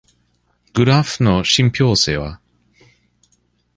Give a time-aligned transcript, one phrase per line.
[0.73, 2.41] グラフの信憑性は？